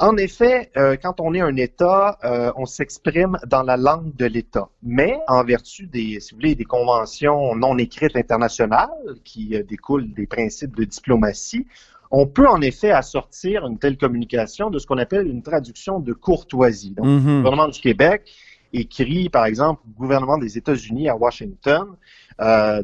en 0.00 0.16
effet, 0.16 0.70
euh, 0.76 0.96
quand 0.96 1.20
on 1.20 1.34
est 1.34 1.40
un 1.40 1.56
État, 1.56 2.18
euh, 2.22 2.52
on 2.56 2.66
s'exprime 2.66 3.36
dans 3.46 3.62
la 3.62 3.76
langue 3.76 4.14
de 4.14 4.26
l'État. 4.26 4.68
Mais 4.82 5.18
en 5.26 5.42
vertu 5.42 5.86
des, 5.86 6.20
si 6.20 6.30
vous 6.30 6.36
voulez, 6.36 6.54
des 6.54 6.64
conventions 6.64 7.56
non 7.56 7.76
écrites 7.78 8.16
internationales 8.16 8.88
qui 9.24 9.56
euh, 9.56 9.64
découlent 9.64 10.14
des 10.14 10.26
principes 10.26 10.76
de 10.76 10.84
diplomatie, 10.84 11.66
on 12.12 12.26
peut 12.26 12.48
en 12.48 12.60
effet 12.60 12.92
assortir 12.92 13.66
une 13.66 13.78
telle 13.78 13.98
communication 13.98 14.70
de 14.70 14.78
ce 14.78 14.86
qu'on 14.86 14.98
appelle 14.98 15.26
une 15.26 15.42
traduction 15.42 15.98
de 15.98 16.12
courtoisie. 16.12 16.92
Donc, 16.92 17.04
le 17.04 17.12
mhm. 17.12 17.36
gouvernement 17.38 17.68
du 17.68 17.80
Québec 17.80 18.22
écrit, 18.72 19.28
par 19.28 19.44
exemple, 19.44 19.82
gouvernement 19.96 20.38
des 20.38 20.58
États-Unis 20.58 21.08
à 21.08 21.16
Washington. 21.16 21.96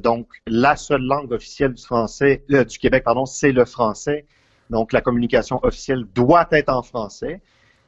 donc, 0.02 0.28
la 0.46 0.76
seule 0.76 1.02
langue 1.02 1.32
officielle 1.32 1.74
du 1.74 1.82
français, 1.82 2.42
du 2.48 2.78
Québec, 2.78 3.04
pardon, 3.04 3.26
c'est 3.26 3.52
le 3.52 3.64
français. 3.64 4.26
Donc, 4.70 4.92
la 4.92 5.00
communication 5.00 5.60
officielle 5.62 6.04
doit 6.14 6.48
être 6.52 6.70
en 6.70 6.82
français. 6.82 7.40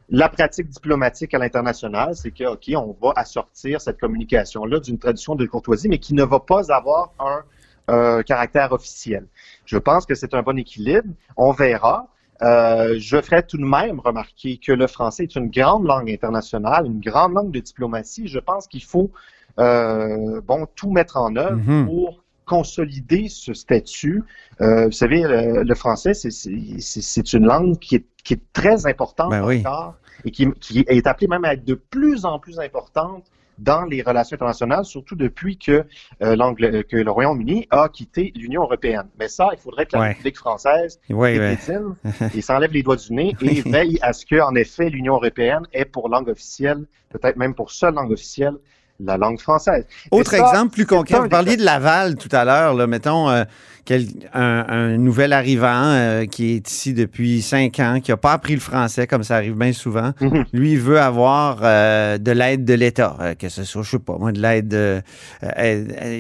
La 0.09 0.29
pratique 0.29 0.69
diplomatique 0.69 1.35
à 1.35 1.39
l'international, 1.39 2.15
c'est 2.15 2.31
que, 2.31 2.45
OK, 2.45 2.71
on 2.77 2.97
va 3.05 3.13
assortir 3.17 3.81
cette 3.81 3.99
communication-là 3.99 4.79
d'une 4.79 4.99
tradition 4.99 5.35
de 5.35 5.45
courtoisie, 5.47 5.89
mais 5.89 5.99
qui 5.99 6.15
ne 6.15 6.23
va 6.23 6.39
pas 6.39 6.73
avoir 6.73 7.13
un 7.19 7.43
euh, 7.91 8.23
caractère 8.23 8.73
officiel. 8.73 9.27
Je 9.65 9.79
pense 9.79 10.07
que 10.07 10.15
c'est 10.15 10.35
un 10.35 10.43
bon 10.43 10.59
équilibre. 10.59 11.09
On 11.37 11.51
verra. 11.51 12.09
Euh, 12.43 12.97
je 12.99 13.21
ferai 13.21 13.43
tout 13.43 13.57
de 13.57 13.65
même 13.65 14.01
remarquer 14.01 14.59
que 14.59 14.73
le 14.73 14.87
français 14.87 15.25
est 15.25 15.37
une 15.37 15.51
grande 15.51 15.87
langue 15.87 16.11
internationale, 16.11 16.87
une 16.87 17.01
grande 17.01 17.35
langue 17.35 17.51
de 17.51 17.61
diplomatie. 17.61 18.29
Je 18.29 18.39
pense 18.39 18.67
qu'il 18.67 18.85
faut 18.85 19.11
euh, 19.59 20.41
bon 20.43 20.67
tout 20.75 20.91
mettre 20.91 21.17
en 21.17 21.35
œuvre 21.37 21.61
mm-hmm. 21.61 21.87
pour 21.87 22.23
consolider 22.45 23.29
ce 23.29 23.55
statut. 23.55 24.23
Euh, 24.61 24.87
vous 24.87 24.93
savez, 24.93 25.23
le, 25.25 25.75
français, 25.75 26.15
c'est 26.15 27.33
une 27.33 27.47
langue 27.47 27.79
qui 27.79 27.97
est, 27.97 28.07
qui 28.23 28.35
est 28.35 28.53
très 28.53 28.87
importante 28.87 29.31
ben 29.31 29.43
encore 29.43 29.95
et 30.25 30.31
qui, 30.31 30.51
qui, 30.61 30.85
est 30.87 31.07
appelée 31.07 31.27
même 31.27 31.45
à 31.45 31.55
être 31.55 31.65
de 31.65 31.75
plus 31.75 32.25
en 32.25 32.39
plus 32.39 32.59
importante 32.59 33.25
dans 33.59 33.83
les 33.85 34.03
relations 34.03 34.35
internationales, 34.35 34.85
surtout 34.85 35.17
depuis 35.17 35.57
que, 35.57 35.85
euh, 36.23 36.83
que 36.83 36.97
le 36.97 37.11
Royaume-Uni 37.11 37.67
a 37.71 37.89
quitté 37.89 38.33
l'Union 38.35 38.63
européenne. 38.63 39.09
Mais 39.19 39.29
ça, 39.29 39.51
il 39.53 39.59
faudrait 39.59 39.87
que 39.87 39.97
la 39.97 40.03
République 40.03 40.37
française 40.37 41.01
ouais, 41.11 41.59
et 42.35 42.41
s'enlève 42.43 42.73
les 42.73 42.83
doigts 42.83 42.97
du 42.97 43.13
nez 43.13 43.35
et 43.41 43.63
veille 43.63 43.99
à 44.03 44.13
ce 44.13 44.27
que, 44.27 44.41
en 44.41 44.55
effet, 44.55 44.91
l'Union 44.91 45.15
européenne 45.15 45.67
ait 45.73 45.85
pour 45.85 46.09
langue 46.09 46.29
officielle, 46.29 46.85
peut-être 47.11 47.37
même 47.37 47.55
pour 47.55 47.71
seule 47.71 47.95
langue 47.95 48.13
officielle, 48.13 48.57
la 49.01 49.17
langue 49.17 49.41
française. 49.41 49.85
Autre 50.11 50.35
exemple 50.35 50.73
plus 50.73 50.87
concret, 50.87 51.19
vous 51.21 51.29
parliez 51.29 51.57
de 51.57 51.65
Laval 51.65 52.17
tout 52.17 52.29
à 52.33 52.45
l'heure, 52.45 52.75
mettons 52.89 53.29
euh, 53.29 53.45
un, 54.35 54.97
nouvel 54.97 55.33
arrivant 55.33 55.85
euh, 55.85 56.27
qui 56.27 56.55
est 56.55 56.71
ici 56.71 56.93
depuis 56.93 57.41
cinq 57.43 57.79
ans, 57.79 58.01
qui 58.03 58.11
n'a 58.11 58.17
pas 58.17 58.33
appris 58.33 58.55
le 58.55 58.61
français, 58.61 59.07
comme 59.07 59.23
ça 59.23 59.37
arrive 59.37 59.55
bien 59.55 59.73
souvent. 59.73 60.13
Mhm. 60.21 60.45
Lui, 60.53 60.73
il 60.73 60.81
veut 60.81 61.01
avoir 61.01 61.61
euh, 61.63 62.19
de 62.19 62.33
l'aide 62.33 62.65
de 62.65 62.75
l'État, 62.75 63.17
que 63.39 63.49
ce 63.49 63.65
soit, 63.65 63.83
je 63.83 63.91
sais 63.91 63.99
pas, 63.99 64.17
moi, 64.19 64.33
de 64.33 64.41
l'aide. 64.41 65.05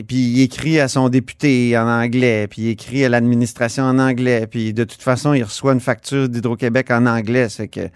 puis 0.07 0.17
il 0.17 0.43
écrit 0.43 0.79
à 0.81 0.89
son 0.89 1.09
député 1.09 1.77
en 1.77 1.89
anglais, 1.89 2.47
puis 2.49 2.63
il 2.63 2.69
écrit 2.71 3.05
à 3.05 3.09
l'administration 3.09 3.85
en 3.85 3.99
anglais, 3.99 4.47
puis 4.47 4.73
de 4.73 4.85
toute 4.85 5.03
façon, 5.03 5.35
il 5.35 5.43
reçoit 5.43 5.73
une 5.73 5.81
facture 5.81 6.29
d'Hydro-Québec 6.29 6.91
en 6.91 7.07
anglais. 7.07 7.49
que, 7.73 7.89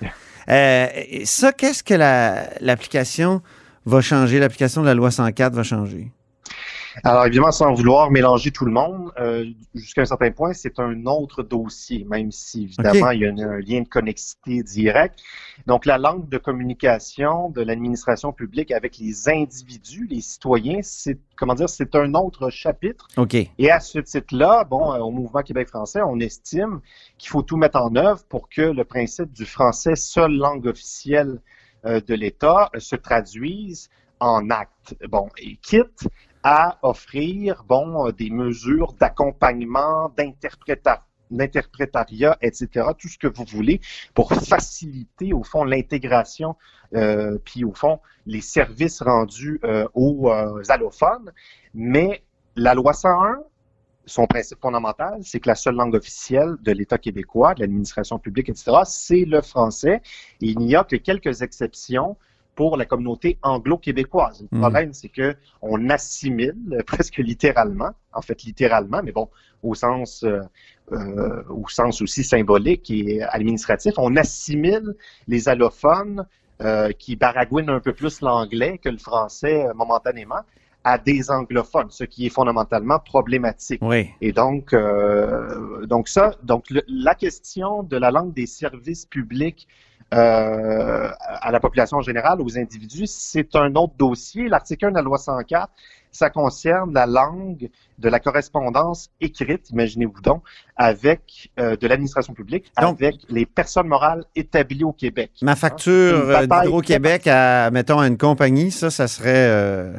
ça, 1.24 1.52
qu'est-ce 1.52 1.82
que 1.84 1.94
l'application 1.94 3.42
va 3.86 4.00
changer, 4.00 4.38
l'application 4.38 4.82
de 4.82 4.86
la 4.86 4.94
loi 4.94 5.10
104 5.10 5.54
va 5.54 5.62
changer? 5.62 6.12
Alors, 7.04 7.24
évidemment, 7.26 7.52
sans 7.52 7.72
vouloir 7.72 8.10
mélanger 8.10 8.50
tout 8.50 8.64
le 8.64 8.72
monde, 8.72 9.12
euh, 9.18 9.44
jusqu'à 9.74 10.02
un 10.02 10.06
certain 10.06 10.30
point, 10.32 10.52
c'est 10.52 10.78
un 10.80 11.06
autre 11.06 11.42
dossier, 11.42 12.04
même 12.04 12.32
si, 12.32 12.64
évidemment, 12.64 13.10
il 13.10 13.20
y 13.20 13.26
a 13.26 13.30
un, 13.30 13.60
lien 13.60 13.82
de 13.82 13.88
connexité 13.88 14.62
direct. 14.62 15.20
Donc, 15.66 15.86
la 15.86 15.98
langue 15.98 16.28
de 16.28 16.38
communication 16.38 17.50
de 17.50 17.62
l'administration 17.62 18.32
publique 18.32 18.72
avec 18.72 18.98
les 18.98 19.28
individus, 19.28 20.06
les 20.10 20.20
citoyens, 20.20 20.80
c'est, 20.82 21.18
comment 21.36 21.54
dire, 21.54 21.68
c'est 21.68 21.94
un 21.94 22.14
autre 22.14 22.50
chapitre. 22.50 23.06
OK. 23.16 23.34
Et 23.34 23.70
à 23.70 23.80
ce 23.80 23.98
titre-là, 24.00 24.64
bon, 24.64 24.92
euh, 24.92 24.98
au 24.98 25.10
Mouvement 25.10 25.42
Québec 25.42 25.68
français, 25.68 26.00
on 26.04 26.18
estime 26.18 26.80
qu'il 27.18 27.30
faut 27.30 27.42
tout 27.42 27.56
mettre 27.56 27.80
en 27.80 27.94
œuvre 27.94 28.24
pour 28.28 28.48
que 28.48 28.62
le 28.62 28.84
principe 28.84 29.32
du 29.32 29.46
français, 29.46 29.94
seule 29.94 30.34
langue 30.34 30.66
officielle 30.66 31.40
de 31.84 32.14
l'État 32.14 32.70
euh, 32.74 32.80
se 32.80 32.96
traduisent 32.96 33.90
en 34.18 34.50
actes. 34.50 34.96
Bon, 35.08 35.28
et 35.38 35.56
quitte 35.56 36.08
à 36.42 36.78
offrir 36.82 37.64
bon 37.68 38.06
euh, 38.06 38.12
des 38.12 38.30
mesures 38.30 38.94
d'accompagnement, 38.94 40.12
d'interprétariat, 41.30 42.38
etc., 42.42 42.88
tout 42.98 43.08
ce 43.08 43.18
que 43.18 43.28
vous 43.28 43.44
voulez 43.44 43.80
pour 44.14 44.32
faciliter 44.32 45.32
au 45.32 45.42
fond 45.42 45.64
l'intégration, 45.64 46.56
puis 47.44 47.64
au 47.64 47.72
fond 47.72 48.00
les 48.26 48.40
services 48.40 49.00
rendus 49.00 49.60
aux 49.94 50.28
allophones. 50.68 51.30
Mais 51.72 52.24
la 52.56 52.74
loi 52.74 52.92
101 52.92 53.44
son 54.10 54.26
principe 54.26 54.60
fondamental, 54.60 55.18
c'est 55.22 55.40
que 55.40 55.48
la 55.48 55.54
seule 55.54 55.76
langue 55.76 55.94
officielle 55.94 56.56
de 56.62 56.72
l'État 56.72 56.98
québécois, 56.98 57.54
de 57.54 57.60
l'administration 57.60 58.18
publique, 58.18 58.48
etc., 58.48 58.64
c'est 58.84 59.24
le 59.24 59.40
français. 59.40 60.02
Et 60.40 60.48
il 60.48 60.58
n'y 60.58 60.74
a 60.74 60.84
que 60.84 60.96
quelques 60.96 61.42
exceptions 61.42 62.16
pour 62.56 62.76
la 62.76 62.84
communauté 62.84 63.38
anglo-québécoise. 63.42 64.42
Le 64.50 64.58
Mm. 64.58 64.60
problème, 64.60 64.92
c'est 64.92 65.08
que 65.08 65.34
on 65.62 65.88
assimile 65.88 66.56
euh, 66.72 66.82
presque 66.86 67.18
littéralement, 67.18 67.92
en 68.12 68.20
fait 68.22 68.42
littéralement, 68.42 69.00
mais 69.02 69.12
bon, 69.12 69.28
au 69.62 69.74
sens, 69.74 70.24
euh, 70.24 70.40
euh, 70.92 71.42
au 71.48 71.68
sens 71.68 72.02
aussi 72.02 72.24
symbolique 72.24 72.90
et 72.90 73.22
administratif, 73.22 73.94
on 73.96 74.16
assimile 74.16 74.94
les 75.28 75.48
allophones 75.48 76.26
euh, 76.62 76.90
qui 76.92 77.16
baragouinent 77.16 77.70
un 77.70 77.80
peu 77.80 77.94
plus 77.94 78.20
l'anglais 78.20 78.78
que 78.78 78.90
le 78.90 78.98
français 78.98 79.64
euh, 79.66 79.72
momentanément 79.74 80.42
à 80.84 80.96
des 80.98 81.30
anglophones, 81.30 81.90
ce 81.90 82.04
qui 82.04 82.26
est 82.26 82.30
fondamentalement 82.30 82.98
problématique. 82.98 83.80
Oui. 83.82 84.10
Et 84.20 84.32
donc, 84.32 84.72
euh, 84.72 85.84
donc 85.86 86.08
ça, 86.08 86.32
donc 86.42 86.70
le- 86.70 86.82
la 86.88 87.14
question 87.14 87.82
de 87.82 87.96
la 87.96 88.10
langue 88.10 88.32
des 88.32 88.46
services 88.46 89.04
publics 89.06 89.68
euh, 90.12 91.08
à 91.40 91.52
la 91.52 91.60
population 91.60 91.98
en 91.98 92.02
général, 92.02 92.40
aux 92.40 92.58
individus, 92.58 93.06
c'est 93.06 93.54
un 93.54 93.74
autre 93.76 93.92
dossier. 93.96 94.48
L'article 94.48 94.86
1 94.86 94.90
de 94.90 94.94
la 94.96 95.02
loi 95.02 95.18
104, 95.18 95.70
ça 96.10 96.30
concerne 96.30 96.92
la 96.92 97.06
langue 97.06 97.70
de 97.98 98.08
la 98.08 98.18
correspondance 98.18 99.10
écrite, 99.20 99.70
imaginez-vous 99.70 100.20
donc, 100.22 100.42
avec 100.74 101.50
euh, 101.60 101.76
de 101.76 101.86
l'administration 101.86 102.34
publique, 102.34 102.72
Donc- 102.80 103.00
avec 103.00 103.16
les 103.28 103.46
personnes 103.46 103.86
morales 103.86 104.24
établies 104.34 104.82
au 104.82 104.92
Québec. 104.92 105.30
Ma 105.42 105.54
facture 105.54 106.16
Une 106.16 106.22
euh, 106.30 106.32
bataille 106.40 106.62
d'Hydro-Québec 106.66 107.26
à, 107.28 107.70
mettons, 107.70 108.00
à 108.00 108.08
une 108.08 108.18
compagnie, 108.18 108.72
ça, 108.72 108.90
ça 108.90 109.06
serait, 109.06 109.30
euh, 109.48 109.92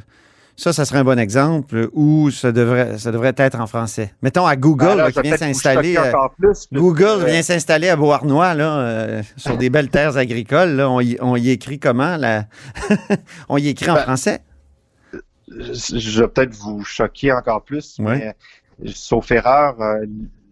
ça, 0.62 0.74
ça 0.74 0.86
serait 0.86 1.00
un 1.00 1.04
bon 1.04 1.18
exemple 1.18 1.90
où 1.94 2.30
ça 2.30 2.52
devrait, 2.52 3.00
ça 3.00 3.12
devrait 3.12 3.34
être 3.36 3.60
en 3.60 3.66
français. 3.66 4.14
Mettons 4.22 4.46
à 4.46 4.56
Google, 4.56 4.86
Ben 4.90 4.96
là, 4.98 5.12
qui 5.12 5.22
vient 5.22 5.36
s'installer. 5.36 5.98
euh, 5.98 6.12
Google 6.72 7.04
euh, 7.24 7.26
vient 7.26 7.42
s'installer 7.42 7.90
à 7.90 7.96
Beauharnois, 7.96 8.54
là, 8.54 8.78
euh, 8.80 9.24
sur 9.38 9.58
des 9.58 9.72
belles 9.72 9.90
terres 9.90 10.18
agricoles. 10.18 10.76
Là, 10.76 10.88
on, 10.90 11.02
y, 11.02 11.18
on 11.20 11.36
y 11.36 11.50
écrit 11.50 11.80
comment? 11.80 12.16
Là? 12.16 12.46
on 13.50 13.58
y 13.58 13.70
écrit 13.70 13.90
en 13.90 13.96
Ben, 13.96 14.04
français? 14.04 14.42
je 15.48 16.22
vais 16.22 16.28
peut-être 16.28 16.54
vous 16.56 16.84
choquer 16.84 17.32
encore 17.32 17.64
plus, 17.64 17.98
mais 18.00 18.28
euh, 18.84 18.92
sauf 18.94 19.32
erreur, 19.32 19.82
euh, 19.82 20.06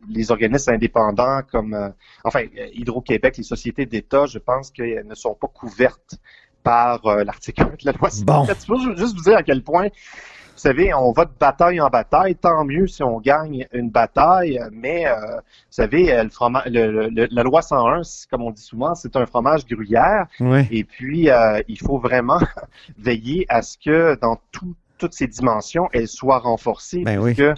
les 0.10 0.32
organismes 0.32 0.72
indépendants 0.72 1.42
comme, 1.52 1.74
euh, 1.76 1.90
enfin, 2.24 2.42
euh, 2.58 2.68
Hydro-Québec, 2.74 3.38
les 3.38 3.44
sociétés 3.44 3.86
d'État, 3.86 4.26
je 4.26 4.40
pense 4.40 4.72
qu'elles 4.72 5.06
ne 5.08 5.16
sont 5.16 5.36
pas 5.36 5.48
couvertes 5.48 6.18
par 6.64 7.06
euh, 7.08 7.24
l'article 7.24 7.62
1 7.64 7.66
de 7.66 7.72
la 7.86 7.92
loi 7.94 8.10
104. 8.10 8.68
Bon. 8.68 8.76
Je 8.80 8.90
veux 8.90 8.98
juste 8.98 9.16
vous 9.16 9.24
dire 9.24 9.38
à 9.38 9.44
quel 9.44 9.64
point, 9.64 9.86
vous 9.86 10.64
savez, 10.66 10.94
on 10.94 11.12
va 11.14 11.26
de 11.26 11.32
bataille 11.40 11.80
en 11.80 11.88
bataille, 11.90 12.36
tant 12.36 12.66
mieux 12.66 12.86
si 12.88 13.02
on 13.02 13.20
gagne 13.20 13.66
une 13.72 13.90
bataille, 13.90 14.60
mais 14.74 15.08
euh, 15.08 15.16
vous 15.38 15.42
savez, 15.70 16.12
euh, 16.12 16.24
le 16.24 16.30
froma- 16.30 16.68
le- 16.70 17.08
le- 17.10 17.28
la 17.32 17.44
loi 17.44 17.62
101, 17.62 18.04
c'est- 18.04 18.30
comme 18.30 18.42
on 18.42 18.52
dit 18.52 18.62
souvent, 18.62 18.94
c'est 18.94 19.16
un 19.16 19.26
fromage 19.26 19.66
gruyère. 19.66 20.28
Oui. 20.42 20.68
Et 20.72 20.84
puis, 20.84 21.30
euh, 21.30 21.62
il 21.70 21.80
faut 21.80 21.98
vraiment 21.98 22.40
veiller 22.98 23.46
à 23.50 23.62
ce 23.62 23.78
que 23.78 24.18
dans 24.22 24.38
tout- 24.52 24.76
toutes 24.98 25.14
ces 25.14 25.28
dimensions, 25.28 25.88
elles 25.94 26.10
soient 26.10 26.40
renforcées. 26.40 27.04
Ben 27.04 27.20
oui. 27.20 27.36
que, 27.36 27.54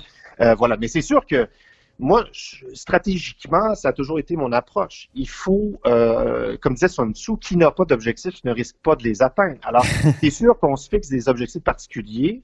voilà. 0.58 0.78
Mais 0.80 0.88
c'est 0.88 1.02
sûr 1.02 1.26
que 1.26 1.48
moi, 2.02 2.26
je- 2.34 2.66
stratégiquement, 2.74 3.76
ça 3.76 3.90
a 3.90 3.94
toujours 3.94 4.20
été 4.20 4.36
mon 4.36 4.52
approche. 4.52 5.08
Il 5.14 5.30
faut, 5.30 5.80
euh, 5.86 6.58
comme 6.60 6.74
disait 6.74 6.88
Sun 6.88 7.14
Tzu, 7.14 7.38
qui 7.40 7.56
n'a 7.56 7.72
pas 7.72 7.86
d'objectifs 7.86 8.44
ne 8.44 8.52
risque 8.52 8.76
pas 8.84 8.96
de 8.96 9.04
les 9.04 9.22
atteindre. 9.22 9.60
Alors, 9.64 9.84
c'est 10.22 10.32
sûr 10.32 10.58
qu'on 10.60 10.76
se 10.76 10.90
fixe 10.90 11.10
des 11.10 11.30
objectifs 11.30 11.64
particuliers 11.64 12.42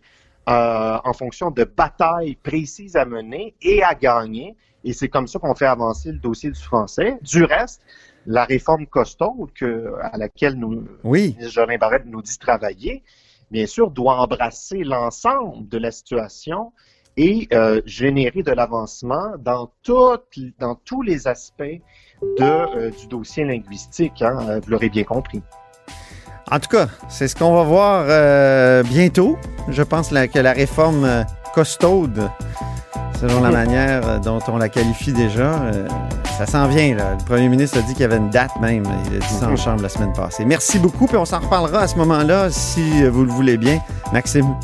euh, 0.48 0.98
en 1.04 1.12
fonction 1.14 1.52
de 1.52 1.64
batailles 1.66 2.36
précises 2.36 2.96
à 2.96 3.04
mener 3.06 3.56
et 3.62 3.84
à 3.84 3.94
gagner. 3.96 4.56
Et 4.84 4.94
c'est 4.94 5.10
comme 5.10 5.28
ça 5.28 5.40
qu'on 5.40 5.56
fait 5.56 5.66
avancer 5.66 6.12
le 6.12 6.20
dossier 6.20 6.52
du 6.52 6.60
français. 6.62 7.18
Du 7.22 7.44
reste, 7.44 7.82
la 8.26 8.46
réforme 8.46 8.86
costaud 8.86 9.50
que, 9.56 9.92
à 10.02 10.18
laquelle 10.18 10.54
nous, 10.54 10.88
Oui. 11.04 11.36
Jolin 11.42 11.78
Barrette 11.78 12.06
nous 12.06 12.22
dit 12.22 12.38
travailler, 12.38 13.04
bien 13.52 13.66
sûr, 13.66 13.90
doit 13.92 14.22
embrasser 14.22 14.84
l'ensemble 14.84 15.68
de 15.68 15.78
la 15.78 15.92
situation 15.92 16.72
et 17.18 17.48
euh, 17.54 17.82
générer 17.86 18.44
de 18.44 18.52
l'avancement 18.52 19.32
dans, 19.40 19.70
dans 20.60 20.76
tous 20.86 21.02
les 21.02 21.28
aspects 21.28 21.64
de, 21.64 22.44
euh, 22.44 22.92
du 22.92 23.08
dossier 23.08 23.44
linguistique. 23.44 24.22
hein, 24.22 24.38
euh, 24.50 24.60
vous 24.64 24.70
l'aurez 24.72 24.90
bien 24.90 25.04
compris. 25.04 25.42
En 26.52 26.60
tout 26.60 26.70
cas, 26.70 26.88
c'est 27.10 27.28
ce 27.28 27.36
qu'on 27.36 27.54
va 27.54 27.64
voir 27.64 28.06
euh, 28.08 28.82
bientôt. 28.84 29.38
Je 29.68 29.84
pense 29.84 30.10
que 30.10 30.40
la 30.40 30.54
réforme 30.54 31.04
euh, 31.04 31.24
costaude, 31.54 32.30
selon 33.20 33.42
la 33.42 33.50
manière 33.52 34.08
euh, 34.08 34.20
dont 34.20 34.40
on 34.48 34.58
la 34.58 34.70
qualifie 34.70 35.12
déjà, 35.12 35.60
ça 36.38 36.46
s'en 36.46 36.68
vient. 36.68 36.96
Là. 36.96 37.16
Le 37.20 37.26
premier 37.26 37.50
ministre 37.50 37.80
a 37.80 37.82
dit 37.82 37.94
qu'il 37.94 38.02
y 38.04 38.06
avait 38.06 38.18
une 38.18 38.30
date 38.30 38.52
même. 38.62 38.84
Il 39.10 39.16
a 39.18 39.20
dit 39.20 39.28
ça 39.34 39.48
en 39.48 39.52
Mhm. 39.52 39.58
chambre 39.58 39.82
la 39.82 39.90
semaine 39.90 40.14
passée. 40.14 40.46
Merci 40.46 40.80
beaucoup, 40.80 41.06
puis 41.08 41.18
on 41.18 41.26
s'en 41.26 41.40
reparlera 41.40 41.80
à 41.82 41.88
ce 41.88 41.98
moment-là, 41.98 42.50
si 42.52 43.04
vous 43.08 43.24
le 43.26 43.32
voulez 43.32 43.58
bien. 43.58 43.80
Maxime, 44.14 44.56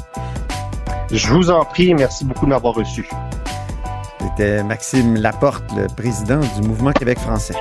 Je 1.13 1.28
vous 1.28 1.52
en 1.52 1.63
prie, 1.63 1.93
merci 1.93 2.26
beaucoup 2.26 2.45
de 2.45 2.49
m'avoir 2.49 2.73
reçu. 2.73 3.08
c'était 4.19 4.63
Maxime 4.63 5.15
Laporte, 5.15 5.63
le 5.78 5.86
président 5.86 6.39
du 6.39 6.67
Mouvement 6.67 6.91
Québec 6.91 7.19
français. 7.19 7.54